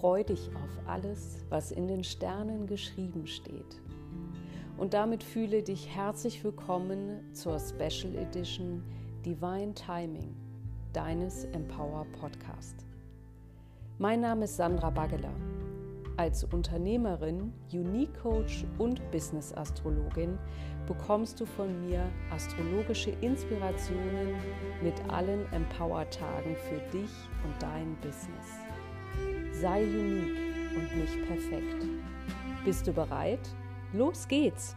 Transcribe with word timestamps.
Freu 0.00 0.24
dich 0.24 0.48
auf 0.54 0.88
alles, 0.88 1.44
was 1.50 1.72
in 1.72 1.86
den 1.86 2.04
Sternen 2.04 2.66
geschrieben 2.66 3.26
steht. 3.26 3.82
Und 4.78 4.94
damit 4.94 5.22
fühle 5.22 5.62
dich 5.62 5.94
herzlich 5.94 6.42
willkommen 6.42 7.34
zur 7.34 7.58
Special 7.58 8.14
Edition 8.14 8.82
Divine 9.26 9.74
Timing 9.74 10.34
deines 10.94 11.44
Empower 11.44 12.06
Podcast. 12.18 12.86
Mein 13.98 14.22
Name 14.22 14.44
ist 14.44 14.56
Sandra 14.56 14.88
Bageler. 14.88 15.34
Als 16.16 16.44
Unternehmerin, 16.44 17.52
Unique 17.70 18.18
Coach 18.22 18.64
und 18.78 19.02
Business 19.10 19.52
Astrologin 19.52 20.38
bekommst 20.86 21.38
du 21.40 21.44
von 21.44 21.78
mir 21.86 22.08
astrologische 22.30 23.10
Inspirationen 23.20 24.34
mit 24.82 24.94
allen 25.10 25.44
Empower-Tagen 25.52 26.56
für 26.56 26.80
dich 26.90 27.10
und 27.44 27.62
dein 27.62 27.96
Business. 27.96 28.69
Sei 29.52 29.82
unique 29.84 30.76
und 30.76 30.96
nicht 30.96 31.26
perfekt. 31.26 31.86
Bist 32.64 32.86
du 32.86 32.92
bereit? 32.92 33.40
Los 33.92 34.28
geht's! 34.28 34.76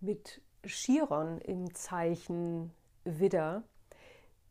Mit 0.00 0.42
Chiron 0.66 1.40
im 1.40 1.74
Zeichen 1.74 2.70
Widder 3.04 3.64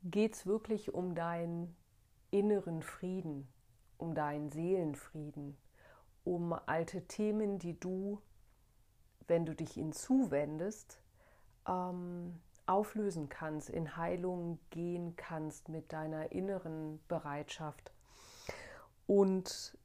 geht 0.04 0.34
es 0.34 0.46
wirklich 0.46 0.94
um 0.94 1.16
deinen 1.16 1.76
inneren 2.32 2.82
Frieden, 2.82 3.48
um 3.98 4.16
deinen 4.16 4.50
Seelenfrieden, 4.50 5.58
um 6.24 6.54
alte 6.54 7.08
Themen, 7.08 7.60
die 7.60 7.80
du, 7.80 8.22
wenn 9.28 9.46
du 9.46 9.56
dich 9.56 9.78
ihnen 9.78 9.94
zuwendest, 9.94 11.02
ähm, 11.68 12.40
auflösen 12.66 13.30
kannst, 13.30 13.70
in 13.70 13.98
Heilung 13.98 14.60
gehen 14.70 15.16
kannst 15.16 15.70
mit 15.70 15.92
deiner 15.92 16.32
inneren 16.32 17.00
Bereitschaft. 17.08 17.92
Und 19.06 19.78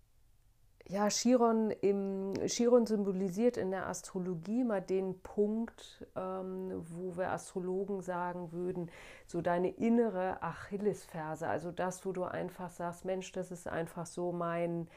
ja, 0.90 1.08
Chiron, 1.10 1.70
im, 1.70 2.32
Chiron 2.46 2.86
symbolisiert 2.86 3.58
in 3.58 3.70
der 3.70 3.88
Astrologie 3.88 4.64
mal 4.64 4.80
den 4.80 5.20
Punkt, 5.20 6.06
ähm, 6.16 6.82
wo 6.88 7.14
wir 7.18 7.30
Astrologen 7.30 8.00
sagen 8.00 8.52
würden, 8.52 8.90
so 9.26 9.42
deine 9.42 9.68
innere 9.68 10.42
Achillesferse, 10.42 11.46
also 11.46 11.72
das, 11.72 12.06
wo 12.06 12.12
du 12.12 12.24
einfach 12.24 12.70
sagst, 12.70 13.04
Mensch, 13.04 13.32
das 13.32 13.50
ist 13.50 13.68
einfach 13.68 14.06
so 14.06 14.32
mein, 14.32 14.88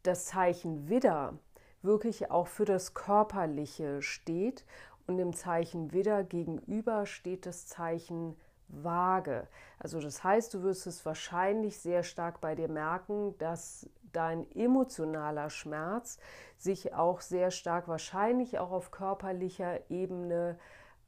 das 0.03 0.27
Zeichen 0.27 0.89
Widder 0.89 1.39
wirklich 1.83 2.33
auch 2.33 2.49
für 2.49 2.65
das 2.65 2.95
Körperliche 2.95 4.03
steht 4.03 4.65
und 5.07 5.21
im 5.21 5.35
Zeichen 5.35 5.93
Widder 5.93 6.25
gegenüber 6.25 7.07
steht 7.07 7.47
das 7.47 7.69
Zeichen 7.69 8.35
Waage. 8.69 9.47
Also 9.79 10.01
das 10.01 10.25
heißt, 10.25 10.53
du 10.55 10.63
wirst 10.63 10.87
es 10.87 11.05
wahrscheinlich 11.05 11.79
sehr 11.79 12.03
stark 12.03 12.41
bei 12.41 12.55
dir 12.55 12.69
merken, 12.69 13.37
dass 13.39 13.89
dein 14.13 14.51
emotionaler 14.53 15.51
Schmerz 15.51 16.19
sich 16.57 16.95
auch 16.95 17.21
sehr 17.21 17.51
stark 17.51 17.87
wahrscheinlich 17.89 18.59
auch 18.59 18.71
auf 18.71 18.91
körperlicher 18.91 19.91
Ebene 19.91 20.59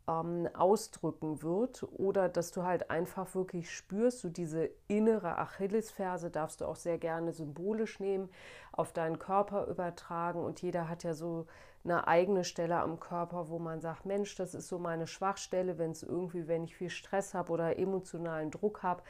ähm, 0.09 0.49
ausdrücken 0.55 1.43
wird 1.43 1.85
oder 1.93 2.29
dass 2.29 2.51
du 2.51 2.63
halt 2.63 2.91
einfach 2.91 3.35
wirklich 3.35 3.71
spürst, 3.71 4.21
so 4.21 4.31
diese 4.31 4.71
innere 4.89 5.37
Achillesferse 5.39 6.31
darfst 6.31 6.63
du 6.63 6.65
auch 6.65 6.77
sehr 6.77 6.99
gerne 6.99 7.33
symbolisch 7.33 8.01
nehmen, 8.01 8.31
auf 8.73 8.93
deinen 8.93 9.19
Körper 9.19 9.67
übertragen 9.67 10.41
und 10.41 10.63
jeder 10.63 10.89
hat 10.89 11.05
ja 11.05 11.13
so 11.13 11.47
eine 11.85 12.09
eigene 12.09 12.45
Stelle 12.45 12.81
am 12.81 12.99
Körper, 12.99 13.49
wo 13.49 13.59
man 13.59 13.81
sagt, 13.81 14.07
Mensch, 14.07 14.35
das 14.37 14.55
ist 14.55 14.69
so 14.69 14.79
meine 14.79 15.07
Schwachstelle, 15.07 15.79
wenn 15.79 15.93
es 15.93 16.03
irgendwie, 16.03 16.49
wenn 16.49 16.65
ich 16.65 16.77
viel 16.77 16.91
Stress 16.91 17.35
habe 17.35 17.53
oder 17.53 17.79
emotionalen 17.79 18.51
Druck 18.51 18.83
habe, 18.83 19.03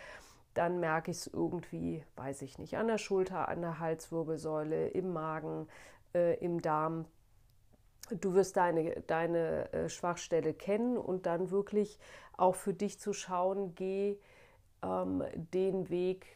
dann 0.54 0.80
merke 0.80 1.10
ich 1.12 1.18
es 1.18 1.26
irgendwie, 1.28 2.04
weiß 2.16 2.42
ich 2.42 2.58
nicht, 2.58 2.76
an 2.76 2.88
der 2.88 2.98
Schulter, 2.98 3.48
an 3.48 3.60
der 3.60 3.78
Halswirbelsäule, 3.78 4.88
im 4.88 5.12
Magen, 5.12 5.68
äh, 6.14 6.36
im 6.38 6.60
Darm. 6.60 7.06
Du 8.10 8.34
wirst 8.34 8.56
deine, 8.56 9.02
deine 9.06 9.72
äh, 9.72 9.88
Schwachstelle 9.88 10.54
kennen 10.54 10.96
und 10.96 11.26
dann 11.26 11.50
wirklich 11.50 11.98
auch 12.36 12.54
für 12.54 12.72
dich 12.72 12.98
zu 12.98 13.12
schauen, 13.12 13.74
geh 13.74 14.18
ähm, 14.82 15.22
den 15.34 15.90
Weg, 15.90 16.26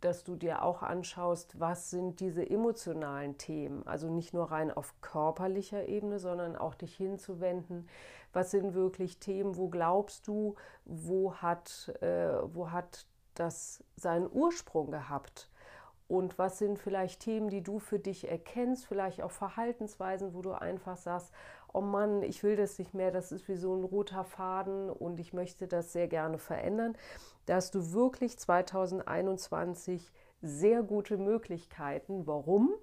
dass 0.00 0.24
du 0.24 0.36
dir 0.36 0.62
auch 0.62 0.82
anschaust, 0.82 1.58
was 1.58 1.90
sind 1.90 2.20
diese 2.20 2.48
emotionalen 2.48 3.38
Themen, 3.38 3.86
also 3.86 4.10
nicht 4.10 4.34
nur 4.34 4.50
rein 4.50 4.70
auf 4.70 4.94
körperlicher 5.00 5.88
Ebene, 5.88 6.18
sondern 6.18 6.56
auch 6.56 6.74
dich 6.74 6.94
hinzuwenden, 6.96 7.88
was 8.32 8.50
sind 8.50 8.74
wirklich 8.74 9.18
Themen, 9.18 9.56
wo 9.56 9.68
glaubst 9.68 10.26
du, 10.26 10.56
wo 10.84 11.34
hat, 11.36 11.94
äh, 12.00 12.34
wo 12.42 12.70
hat 12.70 13.06
das 13.34 13.82
seinen 13.96 14.28
Ursprung 14.30 14.90
gehabt? 14.90 15.48
Und 16.06 16.38
was 16.38 16.58
sind 16.58 16.78
vielleicht 16.78 17.20
Themen, 17.20 17.48
die 17.48 17.62
du 17.62 17.78
für 17.78 17.98
dich 17.98 18.28
erkennst, 18.28 18.86
vielleicht 18.86 19.22
auch 19.22 19.30
Verhaltensweisen, 19.30 20.34
wo 20.34 20.42
du 20.42 20.52
einfach 20.52 20.96
sagst, 20.96 21.32
oh 21.72 21.80
Mann, 21.80 22.22
ich 22.22 22.42
will 22.42 22.56
das 22.56 22.78
nicht 22.78 22.94
mehr, 22.94 23.10
das 23.10 23.32
ist 23.32 23.48
wie 23.48 23.56
so 23.56 23.74
ein 23.74 23.84
roter 23.84 24.24
Faden 24.24 24.90
und 24.90 25.18
ich 25.18 25.32
möchte 25.32 25.66
das 25.66 25.92
sehr 25.92 26.06
gerne 26.06 26.38
verändern 26.38 26.96
da 27.46 27.56
hast 27.56 27.74
du 27.74 27.92
wirklich 27.92 28.38
2021 28.38 30.12
sehr 30.40 30.82
gute 30.82 31.18
Möglichkeiten. 31.18 32.26
Warum? 32.26 32.74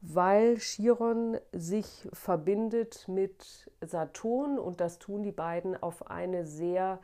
Weil 0.00 0.56
Chiron 0.56 1.38
sich 1.52 2.08
verbindet 2.12 3.06
mit 3.08 3.70
Saturn 3.80 4.58
und 4.58 4.80
das 4.80 4.98
tun 4.98 5.22
die 5.22 5.32
beiden 5.32 5.80
auf 5.80 6.10
eine 6.10 6.46
sehr 6.46 7.00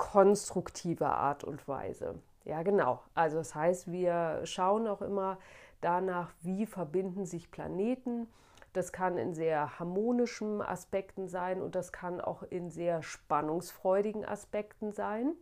konstruktive 0.00 1.08
Art 1.08 1.44
und 1.44 1.68
Weise. 1.68 2.14
Ja, 2.46 2.62
genau. 2.62 3.02
Also 3.14 3.36
das 3.36 3.54
heißt, 3.54 3.92
wir 3.92 4.40
schauen 4.44 4.88
auch 4.88 5.02
immer 5.02 5.38
danach, 5.82 6.32
wie 6.40 6.64
verbinden 6.64 7.26
sich 7.26 7.50
Planeten. 7.50 8.26
Das 8.72 8.92
kann 8.92 9.18
in 9.18 9.34
sehr 9.34 9.78
harmonischen 9.78 10.62
Aspekten 10.62 11.28
sein 11.28 11.60
und 11.60 11.74
das 11.74 11.92
kann 11.92 12.18
auch 12.18 12.42
in 12.44 12.70
sehr 12.70 13.02
spannungsfreudigen 13.02 14.24
Aspekten 14.24 14.92
sein. 14.92 15.34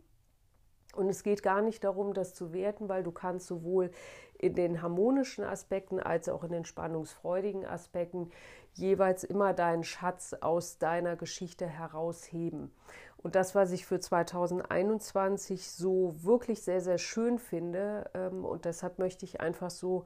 Und 0.93 1.07
es 1.07 1.23
geht 1.23 1.41
gar 1.41 1.61
nicht 1.61 1.85
darum, 1.85 2.13
das 2.13 2.33
zu 2.33 2.51
werten, 2.51 2.89
weil 2.89 3.03
du 3.03 3.11
kannst 3.11 3.47
sowohl 3.47 3.91
in 4.37 4.55
den 4.55 4.81
harmonischen 4.81 5.45
Aspekten 5.45 6.01
als 6.01 6.27
auch 6.27 6.43
in 6.43 6.51
den 6.51 6.65
spannungsfreudigen 6.65 7.65
Aspekten 7.65 8.29
jeweils 8.73 9.23
immer 9.23 9.53
deinen 9.53 9.83
Schatz 9.83 10.33
aus 10.33 10.79
deiner 10.79 11.15
Geschichte 11.15 11.65
herausheben. 11.65 12.73
Und 13.21 13.35
das, 13.35 13.53
was 13.53 13.71
ich 13.71 13.85
für 13.85 13.99
2021 13.99 15.69
so 15.69 16.15
wirklich 16.23 16.61
sehr, 16.61 16.81
sehr 16.81 16.97
schön 16.97 17.37
finde, 17.37 18.09
ähm, 18.13 18.45
und 18.45 18.65
deshalb 18.65 18.97
möchte 18.97 19.25
ich 19.25 19.41
einfach 19.41 19.69
so 19.69 20.05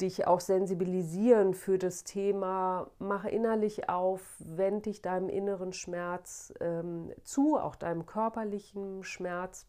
dich 0.00 0.26
auch 0.26 0.40
sensibilisieren 0.40 1.54
für 1.54 1.78
das 1.78 2.04
Thema, 2.04 2.90
mach 2.98 3.24
innerlich 3.24 3.88
auf, 3.88 4.20
wend 4.38 4.86
dich 4.86 5.00
deinem 5.00 5.28
inneren 5.28 5.72
Schmerz 5.72 6.52
ähm, 6.60 7.12
zu, 7.22 7.56
auch 7.56 7.76
deinem 7.76 8.04
körperlichen 8.04 9.04
Schmerz 9.04 9.66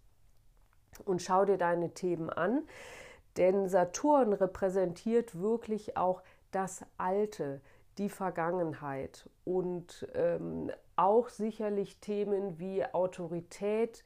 und 1.05 1.21
schau 1.21 1.45
dir 1.45 1.57
deine 1.57 1.93
Themen 1.93 2.29
an. 2.29 2.63
Denn 3.37 3.69
Saturn 3.69 4.33
repräsentiert 4.33 5.39
wirklich 5.39 5.95
auch 5.97 6.21
das 6.51 6.83
Alte, 6.97 7.61
die 7.97 8.09
Vergangenheit 8.09 9.29
und 9.43 10.07
ähm, 10.13 10.71
auch 10.95 11.29
sicherlich 11.29 11.99
Themen 11.99 12.59
wie 12.59 12.85
Autorität, 12.85 14.03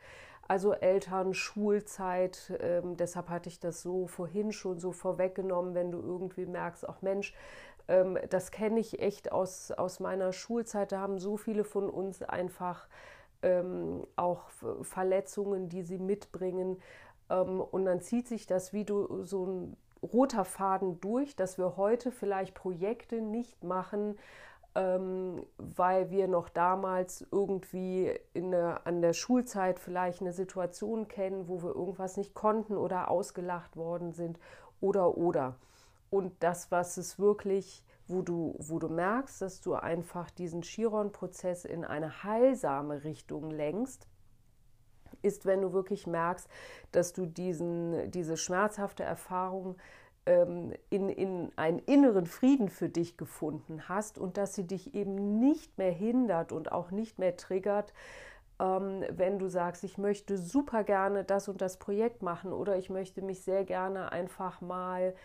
also 0.47 0.73
Eltern, 0.73 1.33
Schulzeit. 1.33 2.53
Ähm, 2.59 2.97
deshalb 2.97 3.29
hatte 3.29 3.49
ich 3.49 3.59
das 3.59 3.81
so 3.81 4.07
vorhin 4.07 4.51
schon 4.51 4.79
so 4.79 4.91
vorweggenommen, 4.91 5.73
wenn 5.73 5.91
du 5.91 5.99
irgendwie 5.99 6.45
merkst, 6.45 6.87
auch 6.87 7.01
Mensch, 7.01 7.33
ähm, 7.87 8.17
das 8.29 8.51
kenne 8.51 8.79
ich 8.79 8.99
echt 8.99 9.31
aus, 9.31 9.71
aus 9.71 9.99
meiner 9.99 10.33
Schulzeit. 10.33 10.91
Da 10.91 10.99
haben 10.99 11.19
so 11.19 11.37
viele 11.37 11.63
von 11.63 11.89
uns 11.89 12.21
einfach 12.21 12.87
ähm, 13.41 14.05
auch 14.15 14.49
Verletzungen, 14.81 15.69
die 15.69 15.83
sie 15.83 15.99
mitbringen. 15.99 16.81
Ähm, 17.29 17.61
und 17.61 17.85
dann 17.85 18.01
zieht 18.01 18.27
sich 18.27 18.47
das 18.47 18.73
wie 18.73 18.85
du, 18.85 19.23
so 19.23 19.45
ein 19.45 19.77
roter 20.05 20.45
Faden 20.45 20.99
durch, 21.01 21.35
dass 21.35 21.57
wir 21.57 21.77
heute 21.77 22.11
vielleicht 22.11 22.53
Projekte 22.53 23.21
nicht 23.21 23.63
machen, 23.63 24.17
ähm, 24.75 25.45
weil 25.57 26.11
wir 26.11 26.27
noch 26.27 26.49
damals 26.49 27.25
irgendwie 27.31 28.11
der, 28.35 28.81
an 28.85 29.01
der 29.01 29.13
Schulzeit 29.13 29.79
vielleicht 29.79 30.21
eine 30.21 30.33
Situation 30.33 31.07
kennen, 31.07 31.47
wo 31.47 31.63
wir 31.63 31.73
irgendwas 31.73 32.17
nicht 32.17 32.33
konnten 32.33 32.77
oder 32.77 33.09
ausgelacht 33.09 33.77
worden 33.77 34.11
sind 34.11 34.39
oder 34.81 35.17
oder. 35.17 35.55
Und 36.09 36.33
das, 36.43 36.71
was 36.71 36.97
es 36.97 37.17
wirklich, 37.19 37.83
wo 38.07 38.21
du, 38.21 38.55
wo 38.59 38.79
du 38.79 38.89
merkst, 38.89 39.41
dass 39.41 39.61
du 39.61 39.73
einfach 39.73 40.29
diesen 40.29 40.61
Chiron-Prozess 40.61 41.65
in 41.65 41.83
eine 41.83 42.23
heilsame 42.23 43.03
Richtung 43.03 43.49
lenkst, 43.49 44.07
ist, 45.25 45.45
wenn 45.45 45.61
du 45.61 45.73
wirklich 45.73 46.07
merkst, 46.07 46.47
dass 46.91 47.13
du 47.13 47.25
diesen, 47.25 48.11
diese 48.11 48.37
schmerzhafte 48.37 49.03
Erfahrung 49.03 49.75
ähm, 50.25 50.73
in, 50.89 51.09
in 51.09 51.51
einen 51.55 51.79
inneren 51.79 52.25
Frieden 52.25 52.69
für 52.69 52.89
dich 52.89 53.17
gefunden 53.17 53.89
hast 53.89 54.17
und 54.17 54.37
dass 54.37 54.55
sie 54.55 54.65
dich 54.65 54.95
eben 54.95 55.39
nicht 55.39 55.77
mehr 55.77 55.91
hindert 55.91 56.51
und 56.51 56.71
auch 56.71 56.91
nicht 56.91 57.19
mehr 57.19 57.35
triggert, 57.37 57.93
ähm, 58.59 59.03
wenn 59.09 59.39
du 59.39 59.47
sagst, 59.47 59.83
ich 59.83 59.97
möchte 59.97 60.37
super 60.37 60.83
gerne 60.83 61.23
das 61.23 61.47
und 61.47 61.61
das 61.61 61.77
Projekt 61.77 62.21
machen 62.21 62.53
oder 62.53 62.77
ich 62.77 62.89
möchte 62.89 63.21
mich 63.21 63.41
sehr 63.41 63.65
gerne 63.65 64.11
einfach 64.11 64.61
mal 64.61 65.15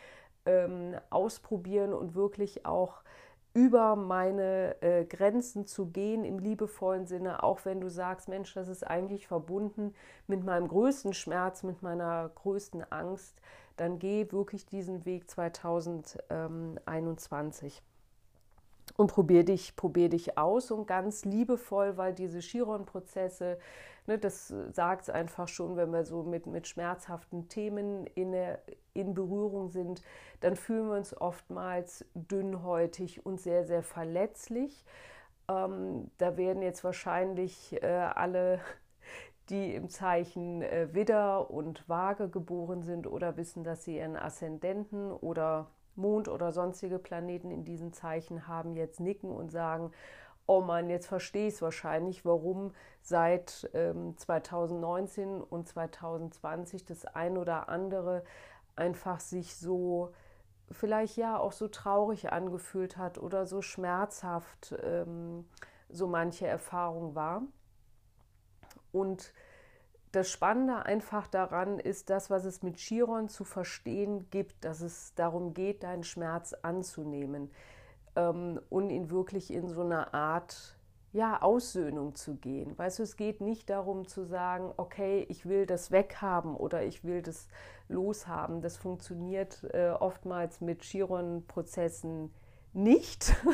ähm, 0.47 0.97
ausprobieren 1.11 1.93
und 1.93 2.14
wirklich 2.14 2.67
auch 2.67 3.02
über 3.52 3.97
meine 3.97 4.81
äh, 4.81 5.05
Grenzen 5.05 5.67
zu 5.67 5.87
gehen 5.87 6.25
im 6.25 6.38
liebevollen 6.38 7.06
Sinne, 7.06 7.43
auch 7.43 7.64
wenn 7.64 7.81
du 7.81 7.88
sagst, 7.88 8.29
Mensch, 8.29 8.55
das 8.55 8.69
ist 8.69 8.87
eigentlich 8.87 9.26
verbunden 9.26 9.93
mit 10.26 10.44
meinem 10.44 10.69
größten 10.69 11.14
Schmerz, 11.14 11.64
mit 11.64 11.82
meiner 11.82 12.31
größten 12.35 12.93
Angst, 12.93 13.41
dann 13.76 13.99
geh 13.99 14.31
wirklich 14.31 14.67
diesen 14.67 15.05
Weg 15.05 15.29
2021 15.29 17.82
und 18.96 19.12
probier 19.12 19.44
dich, 19.44 19.76
probier 19.76 20.08
dich 20.08 20.38
aus 20.38 20.70
und 20.70 20.87
ganz 20.87 21.25
liebevoll, 21.25 21.96
weil 21.96 22.14
diese 22.14 22.40
Chiron-Prozesse, 22.40 23.58
ne, 24.06 24.19
das 24.19 24.48
sagt 24.72 25.02
es 25.02 25.10
einfach 25.10 25.48
schon, 25.48 25.76
wenn 25.76 25.92
wir 25.92 26.04
so 26.04 26.22
mit, 26.22 26.46
mit 26.46 26.69
schmerzhaften 26.69 27.48
Themen 27.48 28.06
in, 28.06 28.34
in 28.94 29.14
Berührung 29.14 29.69
sind, 29.69 30.02
dann 30.40 30.56
fühlen 30.56 30.88
wir 30.88 30.96
uns 30.96 31.19
oftmals 31.19 32.04
dünnhäutig 32.14 33.25
und 33.25 33.40
sehr, 33.40 33.64
sehr 33.64 33.82
verletzlich. 33.82 34.84
Ähm, 35.48 36.10
da 36.19 36.37
werden 36.37 36.62
jetzt 36.62 36.84
wahrscheinlich 36.84 37.82
äh, 37.82 37.87
alle 37.87 38.60
die 39.50 39.75
im 39.75 39.88
Zeichen 39.88 40.62
äh, 40.62 40.88
Widder 40.92 41.50
und 41.50 41.88
Waage 41.88 42.28
geboren 42.28 42.82
sind 42.82 43.06
oder 43.06 43.37
wissen, 43.37 43.64
dass 43.64 43.84
sie 43.84 43.96
ihren 43.96 44.16
Aszendenten 44.16 45.10
oder 45.12 45.66
Mond 46.00 46.29
oder 46.29 46.52
sonstige 46.52 46.99
Planeten 46.99 47.50
in 47.50 47.64
diesen 47.64 47.93
Zeichen 47.93 48.47
haben, 48.49 48.75
jetzt 48.75 49.00
nicken 49.00 49.31
und 49.31 49.50
sagen, 49.50 49.93
oh 50.47 50.61
Mann, 50.61 50.91
jetzt 50.91 51.06
verstehe 51.06 51.49
ich 51.49 51.55
es 51.55 51.62
wahrscheinlich, 51.62 52.25
warum 52.25 52.73
seit 53.02 53.70
ähm, 53.73 54.17
2019 54.17 55.41
und 55.41 55.69
2020 55.69 56.85
das 56.85 57.05
ein 57.05 57.38
oder 57.38 57.69
andere 57.69 58.25
einfach 58.75 59.20
sich 59.20 59.55
so 59.55 60.12
vielleicht 60.73 61.17
ja 61.17 61.38
auch 61.38 61.52
so 61.52 61.69
traurig 61.69 62.32
angefühlt 62.32 62.97
hat 62.97 63.19
oder 63.19 63.47
so 63.47 63.62
schmerzhaft 63.62 64.75
ähm, 64.82 65.47
so 65.88 66.06
manche 66.06 66.47
Erfahrung 66.47 67.14
war. 67.14 67.43
Und 68.93 69.32
das 70.12 70.31
Spannende 70.31 70.85
einfach 70.85 71.27
daran 71.27 71.79
ist 71.79 72.11
das, 72.11 72.31
was 72.31 72.45
es 72.45 72.62
mit 72.62 72.77
Chiron 72.77 73.29
zu 73.29 73.45
verstehen 73.45 74.29
gibt, 74.31 74.65
dass 74.65 74.81
es 74.81 75.15
darum 75.15 75.55
geht, 75.55 75.83
deinen 75.83 76.03
Schmerz 76.03 76.53
anzunehmen 76.62 77.51
ähm, 78.17 78.61
und 78.71 78.91
ihn 78.91 79.11
wirklich 79.11 79.53
in 79.53 79.69
so 79.69 79.83
eine 79.83 80.12
Art 80.12 80.77
ja, 81.12 81.43
Aussöhnung 81.43 82.15
zu 82.15 82.37
gehen. 82.37 82.79
Weißt 82.79 82.99
du, 82.99 83.03
es 83.03 83.17
geht 83.17 83.41
nicht 83.41 83.69
darum 83.71 84.07
zu 84.07 84.25
sagen, 84.25 84.73
okay, 84.77 85.27
ich 85.29 85.47
will 85.47 85.67
das 85.67 85.91
weghaben 85.91 86.55
oder 86.57 86.85
ich 86.85 87.05
will 87.05 87.23
das 87.23 87.49
loshaben. 87.89 88.61
Das 88.61 88.77
funktioniert 88.77 89.65
äh, 89.73 89.91
oftmals 89.91 90.61
mit 90.61 90.83
Chiron-Prozessen 90.83 92.33
nicht. 92.72 93.34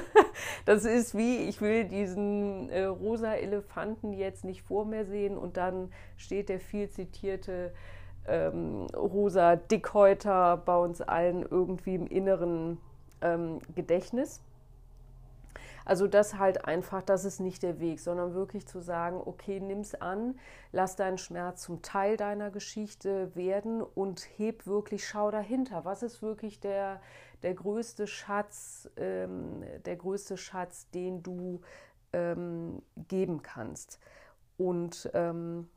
Das 0.64 0.84
ist 0.84 1.16
wie, 1.16 1.48
ich 1.48 1.60
will 1.60 1.84
diesen 1.84 2.68
äh, 2.70 2.84
rosa 2.84 3.34
Elefanten 3.34 4.12
jetzt 4.12 4.44
nicht 4.44 4.62
vor 4.62 4.84
mir 4.84 5.04
sehen 5.06 5.38
und 5.38 5.56
dann 5.56 5.92
steht 6.16 6.48
der 6.48 6.58
viel 6.58 6.90
zitierte 6.90 7.72
ähm, 8.26 8.86
rosa 8.94 9.56
Dickhäuter 9.56 10.56
bei 10.56 10.76
uns 10.76 11.00
allen 11.00 11.42
irgendwie 11.42 11.94
im 11.94 12.06
inneren 12.06 12.78
ähm, 13.22 13.60
Gedächtnis. 13.74 14.42
Also 15.86 16.08
das 16.08 16.36
halt 16.36 16.64
einfach, 16.64 17.00
das 17.00 17.24
ist 17.24 17.38
nicht 17.38 17.62
der 17.62 17.78
Weg, 17.78 18.00
sondern 18.00 18.34
wirklich 18.34 18.66
zu 18.66 18.80
sagen, 18.80 19.22
okay, 19.24 19.60
nimm's 19.60 19.94
an, 19.94 20.36
lass 20.72 20.96
deinen 20.96 21.16
Schmerz 21.16 21.62
zum 21.62 21.80
Teil 21.80 22.16
deiner 22.16 22.50
Geschichte 22.50 23.34
werden 23.36 23.82
und 23.82 24.26
heb 24.36 24.66
wirklich, 24.66 25.06
schau 25.06 25.30
dahinter. 25.30 25.84
Was 25.84 26.02
ist 26.02 26.22
wirklich 26.22 26.58
der, 26.58 27.00
der 27.42 27.54
größte 27.54 28.08
Schatz, 28.08 28.90
ähm, 28.96 29.62
der 29.84 29.94
größte 29.94 30.36
Schatz, 30.36 30.90
den 30.90 31.22
du 31.22 31.60
ähm, 32.12 32.82
geben 32.96 33.44
kannst? 33.44 34.00
Und 34.56 35.08
ähm, 35.14 35.68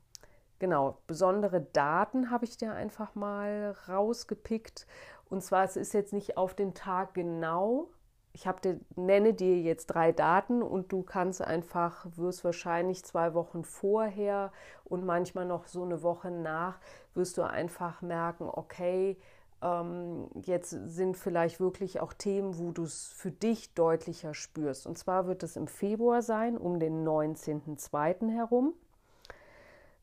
genau, 0.58 0.98
besondere 1.06 1.62
Daten 1.62 2.32
habe 2.32 2.46
ich 2.46 2.58
dir 2.58 2.74
einfach 2.74 3.14
mal 3.14 3.76
rausgepickt. 3.88 4.88
Und 5.30 5.44
zwar, 5.44 5.66
es 5.66 5.76
ist 5.76 5.94
jetzt 5.94 6.14
nicht 6.14 6.36
auf 6.36 6.56
den 6.56 6.74
Tag 6.74 7.14
genau, 7.14 7.90
ich 8.34 8.48
habe 8.48 8.80
nenne 8.96 9.34
dir 9.34 9.60
jetzt 9.60 9.88
drei 9.88 10.12
Daten 10.12 10.62
und 10.62 10.92
du 10.92 11.04
kannst 11.04 11.42
einfach, 11.42 12.06
wirst 12.16 12.44
wahrscheinlich 12.44 13.04
zwei 13.04 13.34
Wochen 13.34 13.64
vorher 13.64 14.52
und 14.86 15.06
manchmal 15.06 15.46
noch 15.46 15.68
so 15.68 15.84
eine 15.84 16.04
Woche 16.04 16.32
nach, 16.32 16.80
wirst 17.16 17.38
du 17.38 17.44
einfach 17.44 18.02
merken, 18.02 18.48
okay, 18.52 19.18
ähm, 19.62 20.30
jetzt 20.42 20.70
sind 20.70 21.18
vielleicht 21.18 21.60
wirklich 21.60 22.00
auch 22.00 22.14
Themen, 22.14 22.58
wo 22.58 22.72
du 22.72 22.84
es 22.84 23.08
für 23.08 23.32
dich 23.32 23.74
deutlicher 23.74 24.34
spürst. 24.34 24.88
Und 24.88 24.98
zwar 24.98 25.28
wird 25.28 25.44
es 25.44 25.56
im 25.56 25.68
Februar 25.68 26.22
sein, 26.22 26.58
um 26.58 26.80
den 26.80 27.06
19.02. 27.06 28.30
herum. 28.30 28.74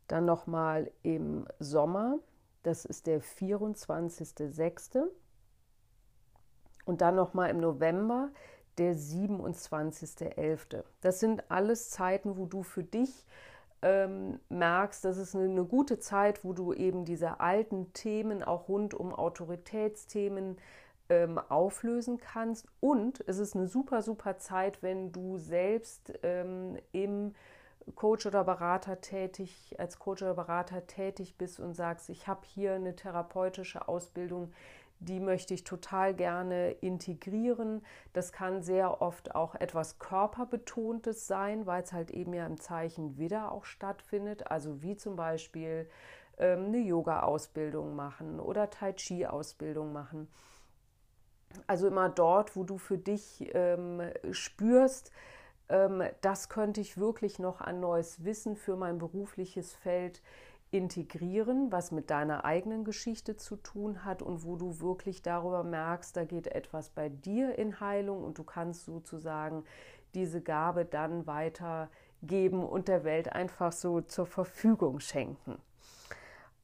Dann 0.08 0.24
nochmal 0.24 0.90
im 1.02 1.46
Sommer, 1.58 2.18
das 2.62 2.84
ist 2.84 3.06
der 3.06 3.22
24.06. 3.22 5.08
Und 6.86 7.02
dann 7.02 7.16
nochmal 7.16 7.50
im 7.50 7.58
November 7.60 8.30
der 8.78 8.94
27.11. 8.94 10.84
Das 11.02 11.20
sind 11.20 11.50
alles 11.50 11.90
Zeiten, 11.90 12.38
wo 12.38 12.46
du 12.46 12.62
für 12.62 12.84
dich 12.84 13.26
ähm, 13.82 14.40
merkst, 14.48 15.04
das 15.04 15.18
ist 15.18 15.34
eine, 15.34 15.44
eine, 15.44 15.64
gute 15.64 15.98
Zeit, 15.98 16.44
wo 16.44 16.52
du 16.52 16.72
eben 16.72 17.04
diese 17.04 17.40
alten 17.40 17.92
Themen 17.92 18.42
auch 18.42 18.68
rund 18.68 18.94
um 18.94 19.14
Autoritätsthemen 19.14 20.56
ähm, 21.08 21.38
auflösen 21.38 22.18
kannst. 22.18 22.66
Und 22.80 23.22
es 23.28 23.38
ist 23.38 23.54
eine 23.54 23.66
super, 23.66 24.02
super 24.02 24.38
Zeit, 24.38 24.82
wenn 24.82 25.12
du 25.12 25.38
selbst 25.38 26.12
ähm, 26.22 26.78
im 26.92 27.34
Coach 27.94 28.26
oder 28.26 28.42
Berater 28.44 29.00
tätig, 29.00 29.76
als 29.78 29.98
Coach 29.98 30.22
oder 30.22 30.34
Berater 30.34 30.86
tätig 30.86 31.36
bist 31.38 31.60
und 31.60 31.74
sagst, 31.74 32.08
ich 32.10 32.26
habe 32.26 32.40
hier 32.44 32.74
eine 32.74 32.96
therapeutische 32.96 33.86
Ausbildung, 33.88 34.52
die 34.98 35.20
möchte 35.20 35.54
ich 35.54 35.64
total 35.64 36.14
gerne 36.14 36.70
integrieren. 36.70 37.84
Das 38.12 38.32
kann 38.32 38.62
sehr 38.62 39.02
oft 39.02 39.34
auch 39.34 39.54
etwas 39.54 39.98
körperbetontes 39.98 41.26
sein, 41.26 41.66
weil 41.66 41.82
es 41.82 41.92
halt 41.92 42.10
eben 42.10 42.32
ja 42.32 42.46
im 42.46 42.60
Zeichen 42.60 43.18
Widder 43.18 43.52
auch 43.52 43.64
stattfindet. 43.64 44.50
Also 44.50 44.82
wie 44.82 44.96
zum 44.96 45.16
Beispiel 45.16 45.88
ähm, 46.38 46.66
eine 46.66 46.78
Yoga-Ausbildung 46.78 47.94
machen 47.94 48.40
oder 48.40 48.70
Tai 48.70 48.92
Chi-Ausbildung 48.92 49.92
machen. 49.92 50.28
Also 51.66 51.86
immer 51.86 52.08
dort, 52.08 52.56
wo 52.56 52.64
du 52.64 52.78
für 52.78 52.98
dich 52.98 53.50
ähm, 53.54 54.02
spürst, 54.30 55.10
ähm, 55.68 56.02
das 56.20 56.48
könnte 56.48 56.80
ich 56.80 56.98
wirklich 56.98 57.38
noch 57.38 57.60
an 57.60 57.80
neues 57.80 58.24
Wissen 58.24 58.56
für 58.56 58.76
mein 58.76 58.98
berufliches 58.98 59.74
Feld 59.74 60.22
integrieren, 60.70 61.70
was 61.70 61.92
mit 61.92 62.10
deiner 62.10 62.44
eigenen 62.44 62.84
Geschichte 62.84 63.36
zu 63.36 63.56
tun 63.56 64.04
hat 64.04 64.22
und 64.22 64.44
wo 64.44 64.56
du 64.56 64.80
wirklich 64.80 65.22
darüber 65.22 65.62
merkst, 65.62 66.16
da 66.16 66.24
geht 66.24 66.48
etwas 66.48 66.90
bei 66.90 67.08
dir 67.08 67.56
in 67.58 67.80
Heilung 67.80 68.24
und 68.24 68.38
du 68.38 68.44
kannst 68.44 68.84
sozusagen 68.84 69.64
diese 70.14 70.40
Gabe 70.40 70.84
dann 70.84 71.26
weitergeben 71.26 72.64
und 72.64 72.88
der 72.88 73.04
Welt 73.04 73.32
einfach 73.32 73.72
so 73.72 74.00
zur 74.00 74.26
Verfügung 74.26 75.00
schenken. 75.00 75.58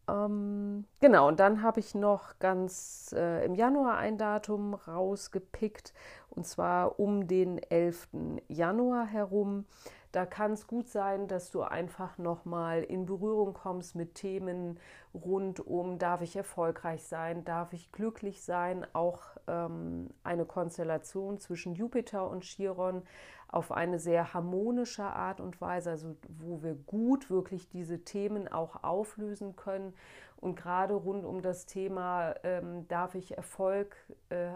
Ähm, 0.08 0.84
genau, 1.00 1.28
und 1.28 1.38
dann 1.38 1.62
habe 1.62 1.80
ich 1.80 1.94
noch 1.94 2.38
ganz 2.38 3.14
äh, 3.16 3.44
im 3.44 3.54
Januar 3.54 3.98
ein 3.98 4.18
Datum 4.18 4.74
rausgepickt, 4.74 5.94
und 6.30 6.46
zwar 6.46 6.98
um 6.98 7.28
den 7.28 7.58
11. 7.58 8.08
Januar 8.48 9.06
herum. 9.06 9.66
Da 10.12 10.26
kann 10.26 10.52
es 10.52 10.66
gut 10.66 10.88
sein, 10.88 11.26
dass 11.26 11.50
du 11.50 11.62
einfach 11.62 12.18
nochmal 12.18 12.82
in 12.82 13.06
Berührung 13.06 13.54
kommst 13.54 13.96
mit 13.96 14.14
Themen 14.14 14.78
rund 15.14 15.60
um, 15.60 15.98
darf 15.98 16.20
ich 16.20 16.36
erfolgreich 16.36 17.04
sein, 17.04 17.46
darf 17.46 17.72
ich 17.72 17.92
glücklich 17.92 18.42
sein, 18.42 18.86
auch 18.92 19.20
ähm, 19.46 20.10
eine 20.22 20.44
Konstellation 20.44 21.38
zwischen 21.38 21.74
Jupiter 21.74 22.28
und 22.28 22.44
Chiron 22.44 23.02
auf 23.48 23.72
eine 23.72 23.98
sehr 23.98 24.34
harmonische 24.34 25.04
Art 25.04 25.40
und 25.40 25.60
Weise, 25.62 25.90
also 25.90 26.16
wo 26.28 26.62
wir 26.62 26.74
gut 26.74 27.30
wirklich 27.30 27.70
diese 27.70 28.04
Themen 28.04 28.48
auch 28.48 28.82
auflösen 28.82 29.56
können. 29.56 29.94
Und 30.36 30.56
gerade 30.56 30.94
rund 30.94 31.24
um 31.24 31.40
das 31.40 31.66
Thema, 31.66 32.34
ähm, 32.42 32.88
darf 32.88 33.14
ich 33.14 33.36
Erfolg 33.36 33.96
äh, 34.28 34.50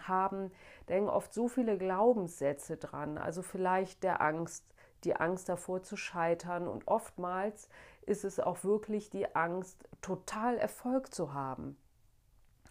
haben, 0.00 0.52
da 0.86 0.94
hängen 0.94 1.08
oft 1.08 1.32
so 1.32 1.48
viele 1.48 1.78
Glaubenssätze 1.78 2.76
dran. 2.76 3.16
Also 3.16 3.40
vielleicht 3.40 4.02
der 4.02 4.20
Angst, 4.20 4.66
die 5.04 5.16
Angst 5.16 5.48
davor 5.48 5.82
zu 5.82 5.96
scheitern. 5.96 6.68
Und 6.68 6.88
oftmals 6.88 7.68
ist 8.06 8.24
es 8.24 8.40
auch 8.40 8.64
wirklich 8.64 9.10
die 9.10 9.34
Angst, 9.34 9.88
total 10.00 10.58
Erfolg 10.58 11.14
zu 11.14 11.34
haben. 11.34 11.76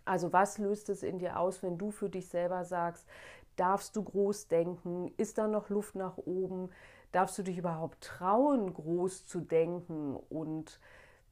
Also 0.06 0.34
was 0.34 0.58
löst 0.58 0.90
es 0.90 1.04
in 1.04 1.20
dir 1.20 1.40
aus, 1.40 1.62
wenn 1.62 1.78
du 1.78 1.92
für 1.92 2.10
dich 2.10 2.30
selber 2.30 2.66
sagst, 2.66 3.08
darfst 3.56 3.96
du 3.96 4.04
groß 4.04 4.48
denken? 4.48 5.14
Ist 5.18 5.38
da 5.38 5.48
noch 5.48 5.70
Luft 5.70 5.96
nach 5.96 6.18
oben? 6.18 6.70
Darfst 7.12 7.38
du 7.38 7.44
dich 7.44 7.58
überhaupt 7.58 8.02
trauen, 8.02 8.74
groß 8.74 9.26
zu 9.26 9.40
denken? 9.42 10.16
Und 10.16 10.80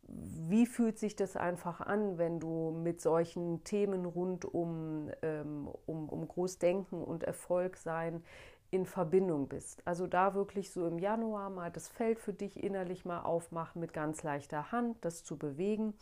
wie 0.08 0.66
fühlt 0.66 0.98
sich 1.00 1.16
das 1.16 1.36
einfach 1.36 1.82
an, 1.82 2.18
wenn 2.18 2.40
du 2.40 2.72
mit 2.72 3.02
solchen 3.02 3.64
Themen 3.64 4.06
rund 4.06 4.46
um, 4.46 5.10
ähm, 5.22 5.68
um, 5.86 6.08
um 6.08 6.28
Großdenken 6.28 7.04
und 7.04 7.24
Erfolg 7.24 7.78
sein 7.78 8.24
in 8.70 8.86
Verbindung 8.86 9.48
bist. 9.48 9.82
Also 9.86 10.08
da 10.08 10.34
wirklich 10.34 10.72
so 10.72 10.88
im 10.88 11.00
Januar 11.00 11.50
mal 11.50 11.72
das 11.72 11.88
Feld 11.88 12.20
für 12.20 12.34
dich 12.34 12.62
innerlich 12.62 13.06
mal 13.06 13.22
aufmachen 13.22 13.80
mit 13.80 13.94
ganz 13.94 14.24
leichter 14.24 14.72
Hand, 14.72 14.98
das 15.02 15.24
zu 15.24 15.38
bewegen. 15.38 15.94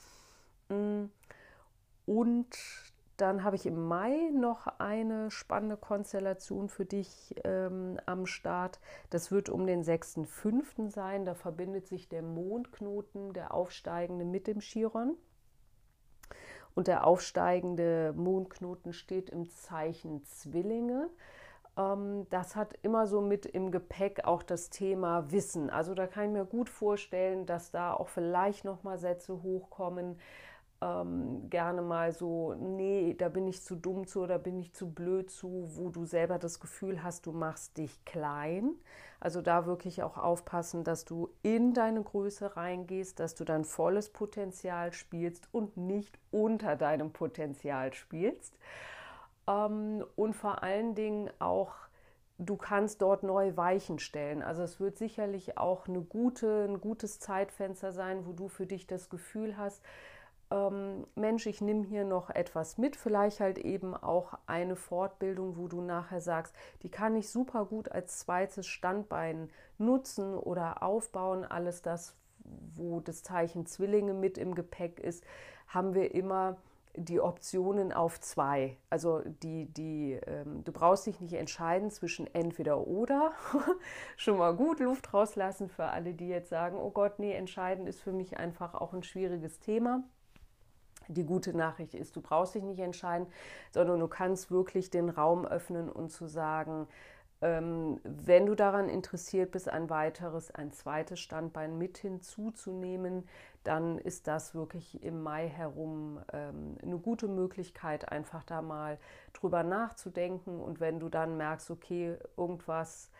Mm. 0.69 1.05
Und 2.07 2.57
dann 3.17 3.43
habe 3.43 3.55
ich 3.55 3.65
im 3.65 3.87
Mai 3.87 4.29
noch 4.33 4.67
eine 4.79 5.31
spannende 5.31 5.77
Konstellation 5.77 6.67
für 6.67 6.85
dich 6.85 7.35
ähm, 7.45 7.97
am 8.05 8.25
Start. 8.25 8.79
Das 9.09 9.31
wird 9.31 9.49
um 9.49 9.65
den 9.65 9.83
6.5. 9.83 10.89
sein. 10.89 11.23
Da 11.23 11.33
verbindet 11.33 11.87
sich 11.87 12.09
der 12.09 12.21
Mondknoten, 12.21 13.31
der 13.33 13.53
aufsteigende, 13.53 14.25
mit 14.25 14.47
dem 14.47 14.59
Chiron. 14.59 15.15
Und 16.73 16.87
der 16.87 17.07
aufsteigende 17.07 18.13
Mondknoten 18.17 18.91
steht 18.91 19.29
im 19.29 19.49
Zeichen 19.49 20.25
Zwillinge. 20.25 21.09
Ähm, 21.77 22.27
das 22.29 22.55
hat 22.55 22.73
immer 22.83 23.07
so 23.07 23.21
mit 23.21 23.45
im 23.45 23.71
Gepäck 23.71 24.25
auch 24.25 24.43
das 24.43 24.69
Thema 24.69 25.31
Wissen. 25.31 25.69
Also 25.69 25.93
da 25.93 26.07
kann 26.07 26.25
ich 26.25 26.31
mir 26.31 26.45
gut 26.45 26.69
vorstellen, 26.69 27.45
dass 27.45 27.71
da 27.71 27.93
auch 27.93 28.09
vielleicht 28.09 28.65
noch 28.65 28.83
mal 28.83 28.97
Sätze 28.97 29.43
hochkommen. 29.43 30.17
Ähm, 30.81 31.49
gerne 31.49 31.81
mal 31.81 32.11
so, 32.11 32.53
nee, 32.55 33.15
da 33.17 33.29
bin 33.29 33.47
ich 33.47 33.63
zu 33.63 33.75
dumm 33.75 34.07
zu 34.07 34.21
oder 34.21 34.37
bin 34.37 34.59
ich 34.59 34.73
zu 34.73 34.89
blöd 34.91 35.31
zu, 35.31 35.69
wo 35.75 35.89
du 35.89 36.05
selber 36.05 36.37
das 36.37 36.59
Gefühl 36.59 37.01
hast, 37.01 37.25
du 37.25 37.31
machst 37.31 37.77
dich 37.77 38.03
klein. 38.03 38.71
Also 39.21 39.41
da 39.41 39.65
wirklich 39.65 40.03
auch 40.03 40.17
aufpassen, 40.17 40.83
dass 40.83 41.05
du 41.05 41.29
in 41.43 41.73
deine 41.73 42.03
Größe 42.03 42.57
reingehst, 42.57 43.19
dass 43.19 43.35
du 43.35 43.45
dein 43.45 43.63
volles 43.63 44.09
Potenzial 44.09 44.91
spielst 44.91 45.47
und 45.53 45.77
nicht 45.77 46.19
unter 46.31 46.75
deinem 46.75 47.11
Potenzial 47.11 47.93
spielst. 47.93 48.57
Ähm, 49.47 50.05
und 50.15 50.35
vor 50.35 50.63
allen 50.63 50.95
Dingen 50.95 51.29
auch, 51.39 51.73
du 52.37 52.57
kannst 52.57 53.01
dort 53.01 53.23
neue 53.23 53.55
Weichen 53.57 53.99
stellen. 53.99 54.41
Also 54.41 54.63
es 54.63 54.79
wird 54.79 54.97
sicherlich 54.97 55.57
auch 55.57 55.87
eine 55.87 56.01
gute, 56.01 56.65
ein 56.65 56.81
gutes 56.81 57.19
Zeitfenster 57.19 57.91
sein, 57.91 58.25
wo 58.25 58.33
du 58.33 58.47
für 58.47 58.65
dich 58.65 58.87
das 58.87 59.09
Gefühl 59.09 59.57
hast, 59.57 59.81
ähm, 60.51 61.07
Mensch, 61.15 61.47
ich 61.47 61.61
nehme 61.61 61.85
hier 61.85 62.03
noch 62.03 62.29
etwas 62.29 62.77
mit, 62.77 62.95
vielleicht 62.95 63.39
halt 63.39 63.57
eben 63.57 63.95
auch 63.95 64.35
eine 64.45 64.75
Fortbildung, 64.75 65.57
wo 65.57 65.67
du 65.67 65.81
nachher 65.81 66.21
sagst, 66.21 66.55
die 66.83 66.89
kann 66.89 67.15
ich 67.15 67.29
super 67.29 67.65
gut 67.65 67.91
als 67.91 68.19
zweites 68.19 68.67
Standbein 68.67 69.49
nutzen 69.77 70.35
oder 70.35 70.83
aufbauen. 70.83 71.45
Alles 71.45 71.81
das, 71.81 72.15
wo 72.75 72.99
das 72.99 73.23
Zeichen 73.23 73.65
Zwillinge 73.65 74.13
mit 74.13 74.37
im 74.37 74.53
Gepäck 74.53 74.99
ist, 74.99 75.23
haben 75.67 75.95
wir 75.95 76.13
immer 76.13 76.57
die 76.97 77.19
Optionen 77.19 77.91
auf 77.91 78.19
zwei. 78.19 78.77
Also 78.89 79.21
die, 79.43 79.65
die, 79.65 80.13
ähm, 80.25 80.63
du 80.63 80.71
brauchst 80.71 81.05
dich 81.05 81.19
nicht 81.19 81.33
entscheiden 81.33 81.89
zwischen 81.91 82.33
entweder 82.33 82.87
oder. 82.87 83.31
Schon 84.17 84.37
mal 84.37 84.55
gut 84.55 84.79
Luft 84.79 85.13
rauslassen 85.13 85.69
für 85.69 85.85
alle, 85.85 86.13
die 86.13 86.27
jetzt 86.27 86.49
sagen, 86.49 86.77
oh 86.77 86.91
Gott, 86.91 87.19
nee, 87.19 87.33
entscheiden 87.33 87.87
ist 87.87 88.01
für 88.01 88.11
mich 88.11 88.37
einfach 88.37 88.73
auch 88.73 88.93
ein 88.93 89.03
schwieriges 89.03 89.59
Thema. 89.59 90.03
Die 91.07 91.25
gute 91.25 91.55
Nachricht 91.55 91.93
ist, 91.93 92.15
du 92.15 92.21
brauchst 92.21 92.55
dich 92.55 92.63
nicht 92.63 92.79
entscheiden, 92.79 93.27
sondern 93.71 93.99
du 93.99 94.07
kannst 94.07 94.49
wirklich 94.49 94.89
den 94.89 95.09
Raum 95.09 95.45
öffnen 95.45 95.89
und 95.89 96.11
zu 96.11 96.27
sagen, 96.27 96.87
wenn 98.03 98.45
du 98.45 98.55
daran 98.55 98.89
interessiert 98.89 99.51
bist, 99.51 99.69
ein 99.69 99.89
weiteres, 99.89 100.51
ein 100.51 100.71
zweites 100.71 101.19
Standbein 101.19 101.77
mit 101.77 101.97
hinzuzunehmen, 101.97 103.27
dann 103.63 103.97
ist 103.97 104.27
das 104.27 104.55
wirklich 104.55 105.03
im 105.03 105.21
Mai 105.21 105.47
herum 105.47 106.19
ähm, 106.33 106.77
eine 106.81 106.97
gute 106.97 107.27
Möglichkeit, 107.27 108.11
einfach 108.11 108.43
da 108.43 108.61
mal 108.61 108.97
drüber 109.33 109.63
nachzudenken. 109.63 110.59
Und 110.59 110.79
wenn 110.79 110.99
du 110.99 111.09
dann 111.09 111.37
merkst, 111.37 111.71
okay, 111.71 112.17
irgendwas 112.37 113.11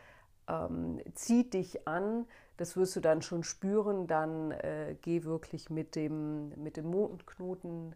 ähm, 0.48 1.02
zieht 1.14 1.54
dich 1.54 1.88
an, 1.88 2.26
das 2.58 2.78
wirst 2.78 2.96
du 2.96 3.02
dann 3.02 3.22
schon 3.22 3.44
spüren, 3.44 4.08
dann 4.08 4.52
äh, 4.52 4.96
geh 5.02 5.24
wirklich 5.24 5.70
mit 5.70 5.96
dem, 5.96 6.50
mit 6.62 6.78
dem 6.78 6.90
Mondknoten 6.90 7.96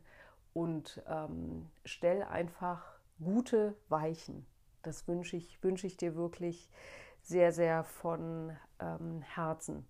und 0.54 1.02
ähm, 1.08 1.70
stell 1.86 2.24
einfach 2.24 3.00
gute 3.20 3.76
Weichen. 3.88 4.46
Das 4.84 5.08
wünsche 5.08 5.38
ich, 5.38 5.62
wünsche 5.64 5.88
ich 5.88 5.98
dir 5.98 6.16
wirklich 6.16 6.70
sehr, 7.22 7.52
sehr 7.52 7.84
von 7.84 8.56
ähm, 8.80 9.22
Herzen. 9.22 9.88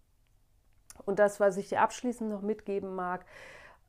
Und 1.05 1.19
das, 1.19 1.39
was 1.39 1.57
ich 1.57 1.69
dir 1.69 1.81
abschließend 1.81 2.29
noch 2.29 2.41
mitgeben 2.41 2.95
mag, 2.95 3.25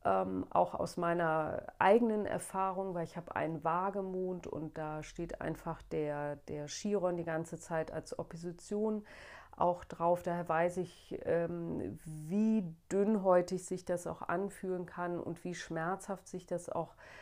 ähm, 0.04 0.46
auch 0.50 0.74
aus 0.74 0.96
meiner 0.96 1.66
eigenen 1.78 2.24
Erfahrung, 2.24 2.94
weil 2.94 3.04
ich 3.04 3.16
habe 3.16 3.34
einen 3.36 3.64
Wagemond 3.64 4.46
und 4.46 4.78
da 4.78 5.02
steht 5.02 5.40
einfach 5.40 5.82
der, 5.82 6.36
der 6.36 6.66
Chiron 6.66 7.16
die 7.16 7.24
ganze 7.24 7.58
Zeit 7.58 7.90
als 7.90 8.18
Opposition 8.18 9.04
auch 9.56 9.84
drauf. 9.84 10.22
Daher 10.22 10.48
weiß 10.48 10.78
ich, 10.78 11.18
ähm, 11.24 11.98
wie 12.04 12.64
dünnhäutig 12.90 13.66
sich 13.66 13.84
das 13.84 14.06
auch 14.06 14.22
anfühlen 14.22 14.86
kann 14.86 15.20
und 15.20 15.44
wie 15.44 15.54
schmerzhaft 15.54 16.28
sich 16.28 16.46
das 16.46 16.68
auch 16.70 16.94
anfühlt 16.94 17.20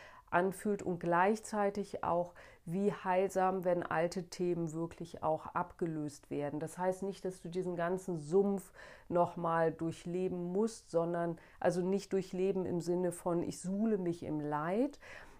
und 0.82 1.00
gleichzeitig 1.00 2.04
auch, 2.04 2.34
wie 2.70 2.92
heilsam, 2.92 3.64
wenn 3.64 3.82
alte 3.82 4.24
Themen 4.24 4.72
wirklich 4.74 5.22
auch 5.22 5.46
abgelöst 5.54 6.30
werden. 6.30 6.60
Das 6.60 6.76
heißt 6.76 7.02
nicht, 7.02 7.24
dass 7.24 7.40
du 7.40 7.48
diesen 7.48 7.76
ganzen 7.76 8.18
Sumpf 8.18 8.72
nochmal 9.08 9.72
durchleben 9.72 10.52
musst, 10.52 10.90
sondern 10.90 11.38
also 11.60 11.80
nicht 11.80 12.12
durchleben 12.12 12.66
im 12.66 12.82
Sinne 12.82 13.10
von, 13.10 13.42
ich 13.42 13.60
suhle 13.60 13.96
mich 13.96 14.22
im 14.22 14.40
Leid, 14.40 14.98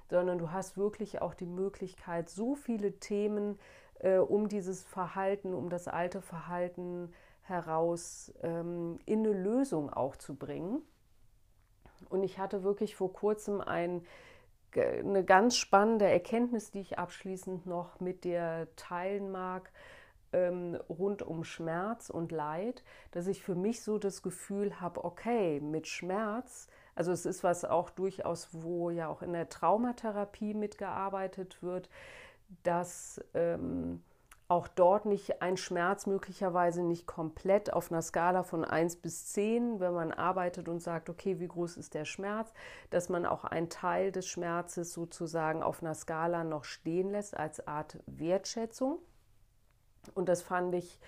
sondern 0.08 0.38
du 0.38 0.52
hast 0.52 0.78
wirklich 0.78 1.20
auch 1.20 1.34
die 1.34 1.46
Möglichkeit, 1.46 2.30
so 2.30 2.54
viele 2.54 2.98
Themen 2.98 3.58
äh, 3.98 4.16
um 4.16 4.48
dieses 4.48 4.82
Verhalten, 4.82 5.52
um 5.52 5.68
das 5.68 5.86
alte 5.86 6.22
Verhalten 6.22 7.12
heraus 7.42 8.32
ähm, 8.42 8.98
in 9.04 9.20
eine 9.20 9.32
Lösung 9.32 9.92
auch 9.92 10.16
zu 10.16 10.34
bringen. 10.34 10.80
Und 12.08 12.22
ich 12.22 12.38
hatte 12.38 12.62
wirklich 12.62 12.96
vor 12.96 13.12
kurzem 13.12 13.60
ein 13.60 14.02
eine 14.76 15.24
ganz 15.24 15.56
spannende 15.56 16.06
Erkenntnis, 16.06 16.70
die 16.70 16.80
ich 16.80 16.98
abschließend 16.98 17.66
noch 17.66 18.00
mit 18.00 18.24
dir 18.24 18.68
teilen 18.76 19.30
mag, 19.30 19.72
ähm, 20.32 20.78
rund 20.88 21.22
um 21.22 21.44
Schmerz 21.44 22.10
und 22.10 22.32
Leid, 22.32 22.84
dass 23.12 23.26
ich 23.26 23.42
für 23.42 23.54
mich 23.54 23.82
so 23.82 23.98
das 23.98 24.22
Gefühl 24.22 24.80
habe, 24.80 25.04
okay, 25.04 25.60
mit 25.60 25.86
Schmerz, 25.88 26.68
Also 26.94 27.12
es 27.12 27.26
ist 27.26 27.44
was 27.44 27.64
auch 27.64 27.90
durchaus, 27.90 28.48
wo 28.52 28.90
ja 28.90 29.08
auch 29.08 29.22
in 29.22 29.32
der 29.32 29.48
Traumatherapie 29.48 30.52
mitgearbeitet 30.54 31.62
wird, 31.62 31.88
dass 32.64 33.20
ähm, 33.34 34.02
auch 34.48 34.66
dort 34.66 35.04
nicht 35.04 35.42
ein 35.42 35.58
Schmerz 35.58 36.06
möglicherweise 36.06 36.82
nicht 36.82 37.06
komplett 37.06 37.70
auf 37.70 37.92
einer 37.92 38.00
Skala 38.00 38.42
von 38.42 38.64
1 38.64 38.96
bis 38.96 39.26
10, 39.26 39.78
wenn 39.78 39.92
man 39.92 40.10
arbeitet 40.10 40.70
und 40.70 40.80
sagt, 40.80 41.10
okay, 41.10 41.38
wie 41.38 41.48
groß 41.48 41.76
ist 41.76 41.92
der 41.92 42.06
Schmerz, 42.06 42.54
dass 42.88 43.10
man 43.10 43.26
auch 43.26 43.44
einen 43.44 43.68
Teil 43.68 44.10
des 44.10 44.26
Schmerzes 44.26 44.94
sozusagen 44.94 45.62
auf 45.62 45.82
einer 45.82 45.94
Skala 45.94 46.44
noch 46.44 46.64
stehen 46.64 47.10
lässt 47.10 47.36
als 47.36 47.66
Art 47.66 47.98
Wertschätzung. 48.06 48.98
Und 50.14 50.30
das 50.30 50.40
fand 50.40 50.74
ich 50.74 50.98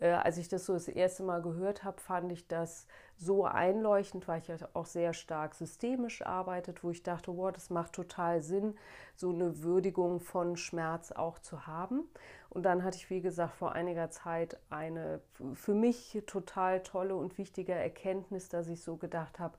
als 0.00 0.38
ich 0.38 0.48
das 0.48 0.66
so 0.66 0.72
das 0.72 0.88
erste 0.88 1.22
Mal 1.22 1.42
gehört 1.42 1.84
habe, 1.84 2.00
fand 2.00 2.32
ich 2.32 2.46
das 2.48 2.86
so 3.16 3.44
einleuchtend, 3.44 4.26
weil 4.28 4.40
ich 4.40 4.48
ja 4.48 4.56
auch 4.72 4.86
sehr 4.86 5.12
stark 5.12 5.54
systemisch 5.54 6.22
arbeitet, 6.22 6.82
wo 6.82 6.90
ich 6.90 7.02
dachte, 7.02 7.36
wow, 7.36 7.52
das 7.52 7.68
macht 7.68 7.92
total 7.92 8.40
Sinn, 8.40 8.74
so 9.14 9.30
eine 9.30 9.62
Würdigung 9.62 10.20
von 10.20 10.56
Schmerz 10.56 11.12
auch 11.12 11.38
zu 11.38 11.66
haben. 11.66 12.08
Und 12.48 12.64
dann 12.64 12.82
hatte 12.82 12.96
ich, 12.96 13.10
wie 13.10 13.20
gesagt, 13.20 13.54
vor 13.54 13.72
einiger 13.72 14.10
Zeit 14.10 14.58
eine 14.70 15.20
für 15.54 15.74
mich 15.74 16.22
total 16.26 16.82
tolle 16.82 17.14
und 17.14 17.36
wichtige 17.36 17.72
Erkenntnis, 17.72 18.48
dass 18.48 18.68
ich 18.68 18.82
so 18.82 18.96
gedacht 18.96 19.38
habe, 19.38 19.56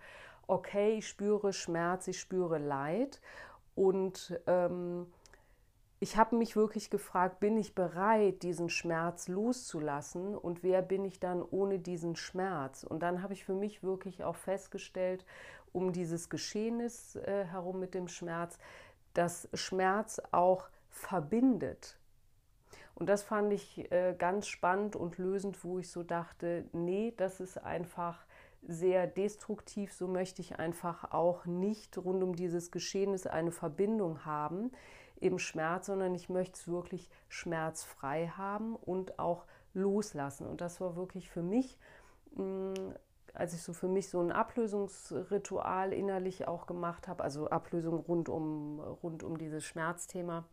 okay, 0.47 0.97
ich 0.97 1.07
spüre 1.07 1.53
Schmerz, 1.53 2.07
ich 2.07 2.19
spüre 2.19 2.57
Leid 2.57 3.21
und 3.75 4.39
ähm, 4.47 5.05
ich 6.03 6.17
habe 6.17 6.35
mich 6.35 6.55
wirklich 6.55 6.89
gefragt, 6.89 7.39
bin 7.39 7.57
ich 7.57 7.75
bereit, 7.75 8.41
diesen 8.41 8.69
Schmerz 8.69 9.27
loszulassen 9.27 10.35
und 10.35 10.63
wer 10.63 10.81
bin 10.81 11.05
ich 11.05 11.19
dann 11.19 11.43
ohne 11.43 11.77
diesen 11.77 12.15
Schmerz? 12.15 12.83
Und 12.83 13.03
dann 13.03 13.21
habe 13.21 13.33
ich 13.33 13.45
für 13.45 13.53
mich 13.53 13.83
wirklich 13.83 14.23
auch 14.23 14.35
festgestellt, 14.35 15.23
um 15.71 15.93
dieses 15.93 16.31
Geschehnis 16.31 17.17
äh, 17.17 17.45
herum 17.45 17.79
mit 17.79 17.93
dem 17.93 18.07
Schmerz, 18.07 18.57
dass 19.13 19.47
Schmerz 19.53 20.19
auch 20.31 20.69
verbindet. 20.89 21.99
Und 22.95 23.07
das 23.07 23.21
fand 23.21 23.53
ich 23.53 23.91
äh, 23.91 24.15
ganz 24.17 24.47
spannend 24.47 24.95
und 24.95 25.19
lösend, 25.19 25.63
wo 25.63 25.77
ich 25.77 25.91
so 25.91 26.01
dachte, 26.01 26.65
nee, 26.73 27.13
das 27.15 27.39
ist 27.39 27.59
einfach 27.59 28.25
sehr 28.63 29.05
destruktiv, 29.05 29.93
so 29.93 30.07
möchte 30.07 30.41
ich 30.41 30.57
einfach 30.57 31.11
auch 31.13 31.45
nicht 31.45 31.95
rund 31.99 32.23
um 32.23 32.35
dieses 32.35 32.71
Geschehnis 32.71 33.27
eine 33.27 33.51
Verbindung 33.51 34.25
haben 34.25 34.71
im 35.21 35.39
Schmerz, 35.39 35.85
sondern 35.85 36.13
ich 36.15 36.29
möchte 36.29 36.59
es 36.59 36.67
wirklich 36.67 37.09
schmerzfrei 37.29 38.27
haben 38.27 38.75
und 38.75 39.19
auch 39.19 39.45
loslassen. 39.73 40.47
Und 40.47 40.61
das 40.61 40.81
war 40.81 40.95
wirklich 40.95 41.29
für 41.29 41.43
mich, 41.43 41.77
mm, 42.35 42.73
als 43.33 43.53
ich 43.53 43.61
so 43.61 43.71
für 43.73 43.87
mich 43.87 44.09
so 44.09 44.19
ein 44.19 44.31
Ablösungsritual 44.31 45.93
innerlich 45.93 46.47
auch 46.47 46.65
gemacht 46.65 47.07
habe, 47.07 47.23
also 47.23 47.49
Ablösung 47.49 47.99
rund 47.99 48.27
um, 48.27 48.79
rund 48.79 49.23
um 49.23 49.37
dieses 49.37 49.63
Schmerzthema, 49.63 50.43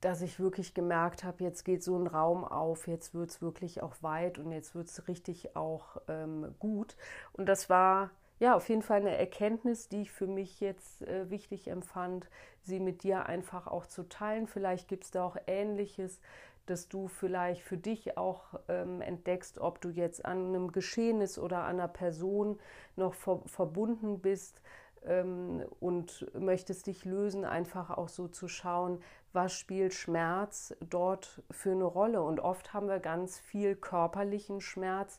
dass 0.00 0.20
ich 0.20 0.38
wirklich 0.38 0.74
gemerkt 0.74 1.24
habe, 1.24 1.42
jetzt 1.42 1.64
geht 1.64 1.82
so 1.82 1.96
ein 1.96 2.06
Raum 2.06 2.44
auf, 2.44 2.86
jetzt 2.86 3.14
wird 3.14 3.30
es 3.30 3.40
wirklich 3.40 3.82
auch 3.82 3.94
weit 4.02 4.38
und 4.38 4.52
jetzt 4.52 4.74
wird 4.74 4.88
es 4.88 5.08
richtig 5.08 5.56
auch 5.56 5.96
ähm, 6.08 6.54
gut. 6.58 6.96
Und 7.32 7.46
das 7.48 7.70
war 7.70 8.10
ja, 8.38 8.54
auf 8.54 8.68
jeden 8.68 8.82
Fall 8.82 9.00
eine 9.00 9.16
Erkenntnis, 9.16 9.88
die 9.88 10.02
ich 10.02 10.12
für 10.12 10.26
mich 10.26 10.60
jetzt 10.60 11.02
äh, 11.02 11.30
wichtig 11.30 11.68
empfand, 11.68 12.28
sie 12.62 12.80
mit 12.80 13.02
dir 13.02 13.26
einfach 13.26 13.66
auch 13.66 13.86
zu 13.86 14.08
teilen. 14.08 14.46
Vielleicht 14.46 14.88
gibt 14.88 15.04
es 15.04 15.10
da 15.10 15.24
auch 15.24 15.36
Ähnliches, 15.46 16.20
dass 16.66 16.88
du 16.88 17.08
vielleicht 17.08 17.62
für 17.62 17.78
dich 17.78 18.18
auch 18.18 18.60
ähm, 18.68 19.00
entdeckst, 19.00 19.58
ob 19.58 19.80
du 19.80 19.88
jetzt 19.88 20.24
an 20.24 20.48
einem 20.48 20.72
Geschehnis 20.72 21.38
oder 21.38 21.58
an 21.58 21.76
einer 21.76 21.88
Person 21.88 22.58
noch 22.96 23.14
ver 23.14 23.40
verbunden 23.46 24.20
bist 24.20 24.60
ähm, 25.06 25.64
und 25.80 26.26
möchtest 26.38 26.88
dich 26.88 27.04
lösen, 27.04 27.44
einfach 27.44 27.90
auch 27.90 28.08
so 28.08 28.28
zu 28.28 28.48
schauen, 28.48 29.00
was 29.32 29.52
spielt 29.52 29.94
Schmerz 29.94 30.74
dort 30.80 31.42
für 31.50 31.70
eine 31.70 31.84
Rolle. 31.84 32.22
Und 32.22 32.40
oft 32.40 32.74
haben 32.74 32.88
wir 32.88 32.98
ganz 32.98 33.38
viel 33.38 33.76
körperlichen 33.76 34.60
Schmerz, 34.60 35.18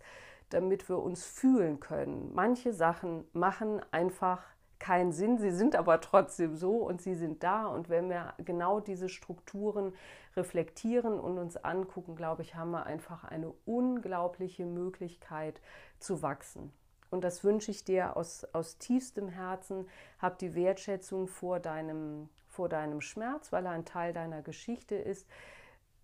damit 0.50 0.88
wir 0.90 1.00
uns 1.00 1.26
fühlen 1.26 1.80
können. 1.80 2.32
Manche 2.34 2.74
Sachen 2.74 3.26
machen 3.34 3.82
einfach 3.92 4.44
keinen 4.80 5.12
Sinn, 5.12 5.38
sie 5.40 5.52
sind 5.52 5.76
aber 5.76 6.02
trotzdem 6.02 6.56
so 6.56 6.78
und 6.78 7.02
sie 7.02 7.16
sind 7.16 7.44
da. 7.44 7.68
Und 7.68 7.90
wenn 7.90 8.10
wir 8.10 8.34
genau 8.38 8.80
diese 8.80 9.10
Strukturen 9.10 9.94
reflektieren 10.36 11.20
und 11.20 11.38
uns 11.38 11.58
angucken, 11.58 12.16
glaube 12.16 12.44
ich, 12.44 12.56
haben 12.56 12.72
wir 12.72 12.86
einfach 12.86 13.24
eine 13.24 13.54
unglaubliche 13.66 14.66
Möglichkeit 14.66 15.62
zu 16.00 16.22
wachsen. 16.22 16.72
Und 17.10 17.24
das 17.24 17.44
wünsche 17.44 17.72
ich 17.72 17.86
dir 17.86 18.18
aus, 18.18 18.46
aus 18.54 18.78
tiefstem 18.78 19.30
Herzen. 19.30 19.88
Hab 20.20 20.38
die 20.40 20.56
Wertschätzung 20.56 21.28
vor 21.28 21.60
deinem, 21.60 22.30
vor 22.48 22.70
deinem 22.70 23.02
Schmerz, 23.02 23.52
weil 23.52 23.66
er 23.66 23.72
ein 23.72 23.86
Teil 23.86 24.14
deiner 24.14 24.42
Geschichte 24.42 24.96
ist. 24.96 25.28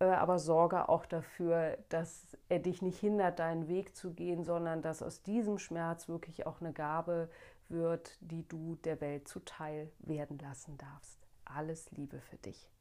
Äh, 0.03 0.15
aber 0.15 0.39
sorge 0.39 0.89
auch 0.89 1.05
dafür, 1.05 1.77
dass 1.89 2.37
er 2.49 2.59
dich 2.59 2.81
nicht 2.81 2.99
hindert, 2.99 3.39
deinen 3.39 3.67
Weg 3.67 3.95
zu 3.95 4.13
gehen, 4.13 4.43
sondern 4.43 4.81
dass 4.81 5.01
aus 5.01 5.23
diesem 5.23 5.57
Schmerz 5.57 6.09
wirklich 6.09 6.45
auch 6.45 6.59
eine 6.61 6.73
Gabe 6.73 7.29
wird, 7.69 8.17
die 8.21 8.47
du 8.47 8.75
der 8.83 8.99
Welt 9.01 9.27
zuteil 9.27 9.91
werden 9.99 10.37
lassen 10.39 10.77
darfst. 10.77 11.17
Alles 11.45 11.89
Liebe 11.91 12.19
für 12.19 12.37
dich. 12.37 12.72